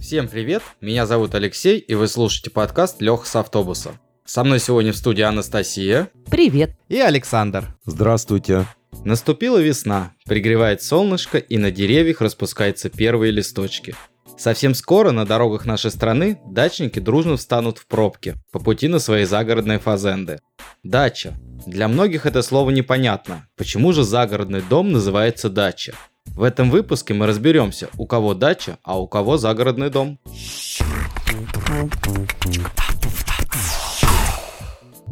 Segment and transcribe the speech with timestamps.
[0.00, 4.00] Всем привет, меня зовут Алексей, и вы слушаете подкаст Леха с автобуса.
[4.24, 6.10] Со мной сегодня в студии Анастасия.
[6.28, 6.76] Привет.
[6.88, 7.76] И Александр.
[7.84, 8.66] Здравствуйте.
[9.04, 13.94] Наступила весна, пригревает солнышко, и на деревьях распускаются первые листочки.
[14.42, 19.24] Совсем скоро на дорогах нашей страны дачники дружно встанут в пробки по пути на свои
[19.24, 20.40] загородные фазенды.
[20.82, 21.34] Дача.
[21.64, 23.46] Для многих это слово непонятно.
[23.56, 25.94] Почему же загородный дом называется дача?
[26.26, 30.18] В этом выпуске мы разберемся, у кого дача, а у кого загородный дом.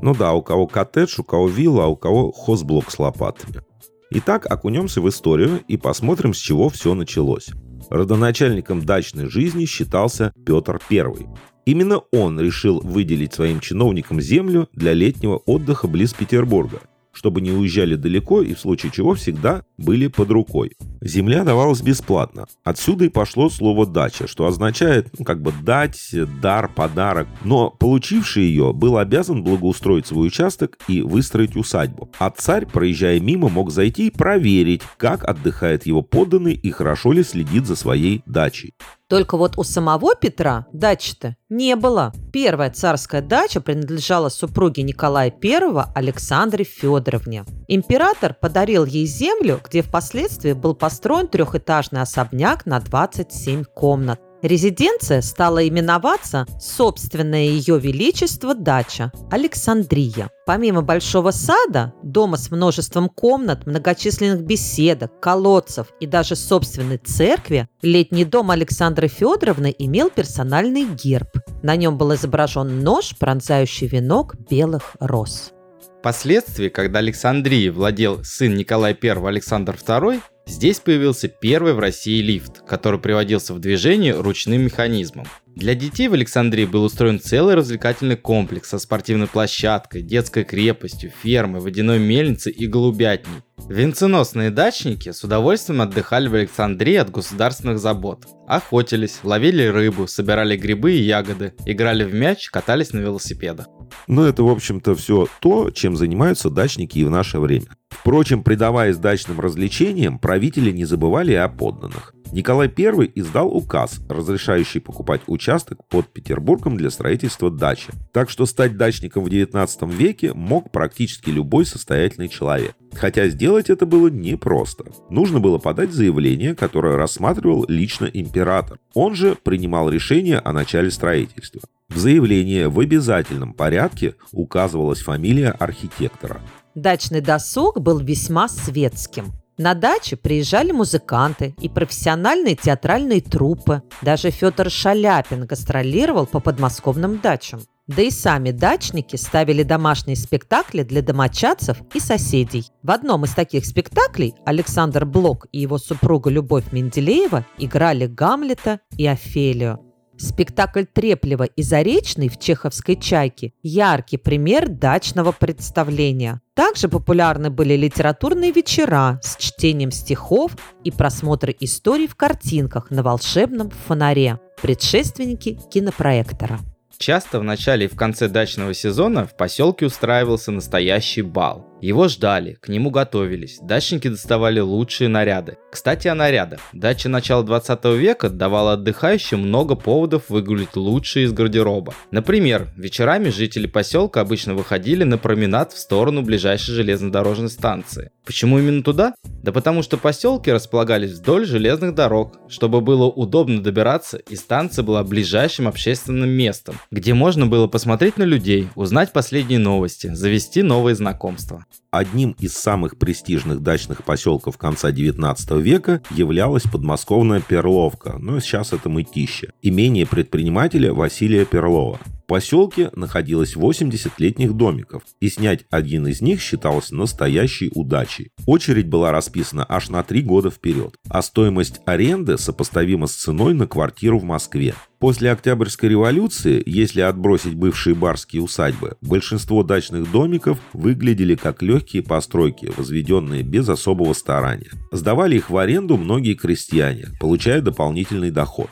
[0.03, 3.63] Ну да, у кого коттедж, у кого вилла, а у кого хозблок с лопатами.
[4.11, 7.51] Итак, окунемся в историю и посмотрим, с чего все началось.
[7.91, 11.27] Родоначальником дачной жизни считался Петр I.
[11.67, 16.81] Именно он решил выделить своим чиновникам землю для летнего отдыха близ Петербурга
[17.13, 20.73] чтобы не уезжали далеко и в случае чего всегда были под рукой.
[21.01, 22.47] Земля давалась бесплатно.
[22.65, 27.29] Отсюда и пошло слово «дача», что означает ну, как бы дать, дар, подарок.
[27.45, 32.11] Но получивший ее был обязан благоустроить свой участок и выстроить усадьбу.
[32.19, 37.23] А царь, проезжая мимо, мог зайти и проверить, как отдыхает его подданный и хорошо ли
[37.23, 38.75] следит за своей дачей.
[39.11, 42.13] Только вот у самого Петра дачи-то не было.
[42.33, 47.45] Первая царская дача принадлежала супруге Николая I Александре Федоровне.
[47.67, 54.21] Император подарил ей землю, где впоследствии был построен трехэтажный особняк на 27 комнат.
[54.43, 60.31] Резиденция стала именоваться собственное ее величество дача Александрия.
[60.47, 68.25] Помимо большого сада, дома с множеством комнат, многочисленных беседок, колодцев и даже собственной церкви, летний
[68.25, 71.29] дом Александры Федоровны имел персональный герб.
[71.63, 75.53] На нем был изображен нож, пронзающий венок белых роз.
[76.01, 80.21] Впоследствии, когда Александрией владел сын Николая I Александр II,
[80.51, 85.25] Здесь появился первый в России лифт, который приводился в движение ручным механизмом.
[85.47, 91.61] Для детей в Александрии был устроен целый развлекательный комплекс со спортивной площадкой, детской крепостью, фермой,
[91.61, 93.43] водяной мельницей и голубятней.
[93.69, 98.27] Венценосные дачники с удовольствием отдыхали в Александрии от государственных забот.
[98.49, 103.67] Охотились, ловили рыбу, собирали грибы и ягоды, играли в мяч, катались на велосипедах.
[104.07, 107.67] Ну, это, в общем-то, все то, чем занимаются дачники и в наше время.
[107.91, 112.15] Впрочем, предаваясь дачным развлечениям, правители не забывали и о подданных.
[112.33, 117.93] Николай I издал указ, разрешающий покупать участок под Петербургом для строительства дачи.
[118.13, 122.77] Так что стать дачником в 19 веке мог практически любой состоятельный человек.
[122.93, 124.85] Хотя сделать это было непросто.
[125.11, 128.79] Нужно было подать заявление, которое рассматривал лично император.
[128.95, 131.63] Он же принимал решение о начале строительства.
[131.91, 136.41] В заявлении в обязательном порядке указывалась фамилия архитектора.
[136.77, 139.33] Дачный досуг был весьма светским.
[139.59, 143.83] На даче приезжали музыканты и профессиональные театральные труппы.
[144.01, 147.61] Даже Федор Шаляпин гастролировал по подмосковным дачам.
[147.87, 152.65] Да и сами дачники ставили домашние спектакли для домочадцев и соседей.
[152.85, 159.07] В одном из таких спектаклей Александр Блок и его супруга Любовь Менделеева играли Гамлета и
[159.09, 159.90] Офелию.
[160.21, 166.43] Спектакль Треплева и Заречный в чеховской «Чайке»– яркий пример дачного представления.
[166.53, 170.53] Также популярны были литературные вечера с чтением стихов
[170.85, 176.61] и просмотры историй в картинках на волшебном фонаре– предшественники кинопроектора.
[176.99, 181.70] Часто в начале и в конце дачного сезона в поселке устраивался настоящий бал.
[181.81, 185.57] Его ждали, к нему готовились, дачники доставали лучшие наряды.
[185.71, 186.61] Кстати о нарядах.
[186.73, 191.95] Дача начала 20 века давала отдыхающим много поводов выгулить лучшие из гардероба.
[192.11, 198.11] Например, вечерами жители поселка обычно выходили на променад в сторону ближайшей железнодорожной станции.
[198.27, 199.15] Почему именно туда?
[199.25, 205.03] Да потому что поселки располагались вдоль железных дорог, чтобы было удобно добираться и станция была
[205.03, 211.65] ближайшим общественным местом, где можно было посмотреть на людей, узнать последние новости, завести новые знакомства.
[211.91, 218.73] Одним из самых престижных дачных поселков конца 19 века являлась подмосковная Перловка, но ну, сейчас
[218.73, 221.99] это Мытище, имение предпринимателя Василия Перлова
[222.31, 228.31] поселке находилось 80 летних домиков, и снять один из них считалось настоящей удачей.
[228.47, 233.67] Очередь была расписана аж на три года вперед, а стоимость аренды сопоставима с ценой на
[233.67, 234.77] квартиру в Москве.
[235.01, 242.71] После Октябрьской революции, если отбросить бывшие барские усадьбы, большинство дачных домиков выглядели как легкие постройки,
[242.77, 244.71] возведенные без особого старания.
[244.93, 248.71] Сдавали их в аренду многие крестьяне, получая дополнительный доход.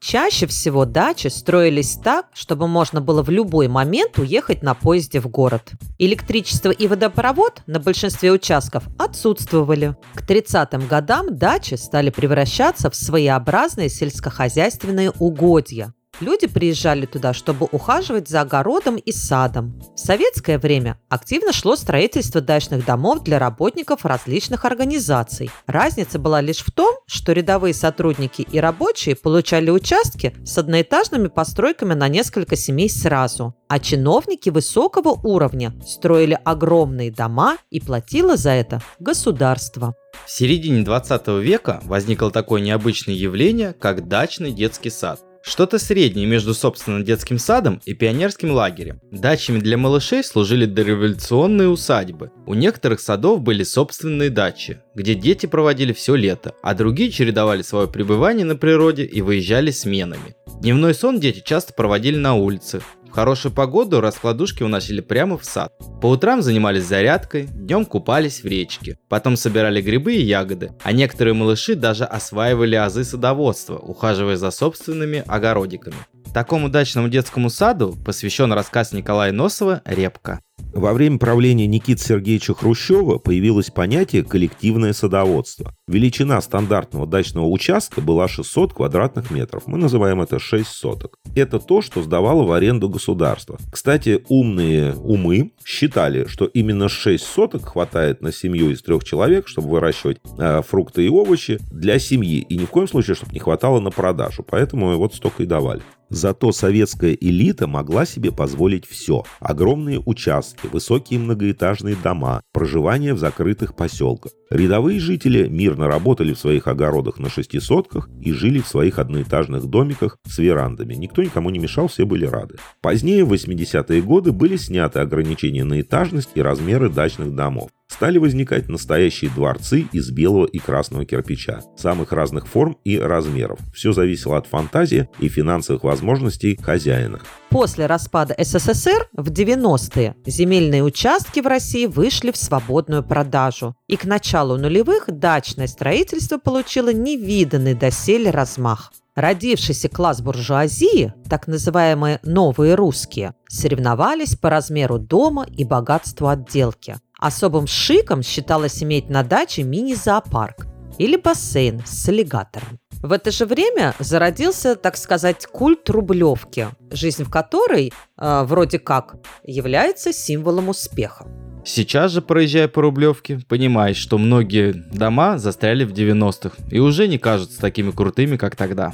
[0.00, 5.28] Чаще всего дачи строились так, чтобы можно было в любой момент уехать на поезде в
[5.28, 5.72] город.
[5.98, 9.96] Электричество и водопровод на большинстве участков отсутствовали.
[10.14, 15.92] К 30-м годам дачи стали превращаться в своеобразные сельскохозяйственные угодья.
[16.20, 19.78] Люди приезжали туда, чтобы ухаживать за огородом и садом.
[19.94, 25.50] В советское время активно шло строительство дачных домов для работников различных организаций.
[25.66, 31.92] Разница была лишь в том, что рядовые сотрудники и рабочие получали участки с одноэтажными постройками
[31.92, 38.80] на несколько семей сразу, а чиновники высокого уровня строили огромные дома и платило за это
[38.98, 39.94] государство.
[40.24, 45.20] В середине 20 века возникло такое необычное явление, как дачный детский сад.
[45.46, 49.00] Что-то среднее между собственным детским садом и пионерским лагерем.
[49.12, 52.32] Дачами для малышей служили дореволюционные усадьбы.
[52.46, 57.86] У некоторых садов были собственные дачи, где дети проводили все лето, а другие чередовали свое
[57.86, 60.34] пребывание на природе и выезжали сменами.
[60.60, 62.80] Дневной сон дети часто проводили на улице,
[63.10, 65.72] хорошую погоду раскладушки уносили прямо в сад.
[66.00, 68.98] По утрам занимались зарядкой, днем купались в речке.
[69.08, 70.72] Потом собирали грибы и ягоды.
[70.82, 75.96] А некоторые малыши даже осваивали азы садоводства, ухаживая за собственными огородиками.
[76.34, 80.40] Такому дачному детскому саду посвящен рассказ Николая Носова «Репка».
[80.76, 85.74] Во время правления Никиты Сергеевича Хрущева появилось понятие «коллективное садоводство».
[85.88, 89.62] Величина стандартного дачного участка была 600 квадратных метров.
[89.66, 91.18] Мы называем это 6 соток.
[91.34, 93.58] Это то, что сдавало в аренду государство.
[93.72, 99.70] Кстати, умные умы считали, что именно 6 соток хватает на семью из трех человек, чтобы
[99.70, 102.40] выращивать э, фрукты и овощи для семьи.
[102.40, 104.44] И ни в коем случае, чтобы не хватало на продажу.
[104.46, 105.80] Поэтому вот столько и давали.
[106.08, 109.24] Зато советская элита могла себе позволить все.
[109.40, 114.32] Огромные участки, высокие многоэтажные дома, проживание в закрытых поселках.
[114.50, 120.18] Рядовые жители мирно работали в своих огородах на шестисотках и жили в своих одноэтажных домиках
[120.24, 120.94] с верандами.
[120.94, 122.56] Никто никому не мешал, все были рады.
[122.80, 128.68] Позднее, в 80-е годы, были сняты ограничения на этажность и размеры дачных домов стали возникать
[128.68, 133.58] настоящие дворцы из белого и красного кирпича, самых разных форм и размеров.
[133.74, 137.20] Все зависело от фантазии и финансовых возможностей хозяина.
[137.50, 143.76] После распада СССР в 90-е земельные участки в России вышли в свободную продажу.
[143.86, 148.92] И к началу нулевых дачное строительство получило невиданный доселе размах.
[149.14, 156.96] Родившийся класс буржуазии, так называемые «новые русские», соревновались по размеру дома и богатству отделки.
[157.18, 160.66] Особым шиком считалось иметь на даче мини-зоопарк
[160.98, 162.78] или бассейн с аллигатором.
[163.02, 169.16] В это же время зародился, так сказать, культ Рублевки, жизнь в которой, э, вроде как,
[169.44, 171.26] является символом успеха.
[171.64, 177.18] Сейчас же, проезжая по Рублевке, понимаешь, что многие дома застряли в 90-х и уже не
[177.18, 178.92] кажутся такими крутыми, как тогда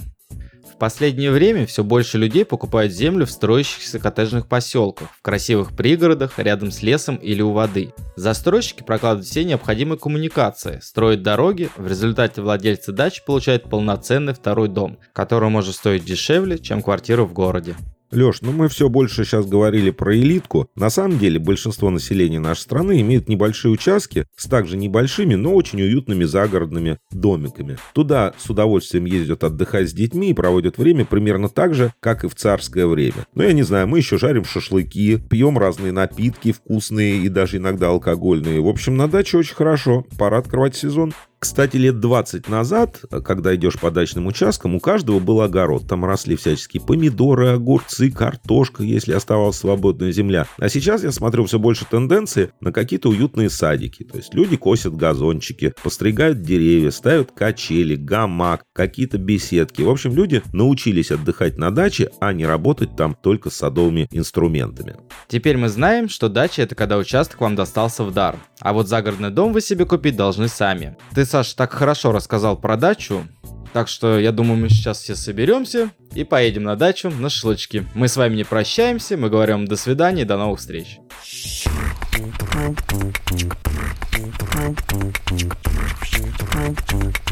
[0.82, 6.72] последнее время все больше людей покупают землю в строящихся коттеджных поселках, в красивых пригородах, рядом
[6.72, 7.94] с лесом или у воды.
[8.16, 14.98] Застройщики прокладывают все необходимые коммуникации, строят дороги, в результате владельцы дач получают полноценный второй дом,
[15.12, 17.76] который может стоить дешевле, чем квартира в городе.
[18.12, 20.68] Леш, ну мы все больше сейчас говорили про элитку.
[20.76, 25.80] На самом деле большинство населения нашей страны имеет небольшие участки с также небольшими, но очень
[25.80, 27.78] уютными загородными домиками.
[27.94, 32.28] Туда с удовольствием ездят отдыхать с детьми и проводят время примерно так же, как и
[32.28, 33.26] в царское время.
[33.34, 37.88] Но я не знаю, мы еще жарим шашлыки, пьем разные напитки вкусные и даже иногда
[37.88, 38.60] алкогольные.
[38.60, 40.04] В общем, на даче очень хорошо.
[40.18, 41.14] Пора открывать сезон.
[41.42, 45.88] Кстати, лет 20 назад, когда идешь по дачным участкам, у каждого был огород.
[45.88, 50.46] Там росли всяческие помидоры, огурцы, картошка, если оставалась свободная земля.
[50.58, 54.04] А сейчас я смотрю все больше тенденции на какие-то уютные садики.
[54.04, 59.82] То есть люди косят газончики, постригают деревья, ставят качели, гамак, какие-то беседки.
[59.82, 64.94] В общем, люди научились отдыхать на даче, а не работать там только с садовыми инструментами.
[65.26, 68.36] Теперь мы знаем, что дача это когда участок вам достался в дар.
[68.60, 70.96] А вот загородный дом вы себе купить должны сами.
[71.16, 73.26] Ты Саша так хорошо рассказал про дачу,
[73.72, 77.86] так что я думаю, мы сейчас все соберемся и поедем на дачу на шашлычки.
[77.94, 80.98] Мы с вами не прощаемся, мы говорим до свидания, до новых встреч.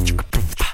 [0.00, 0.69] Thank.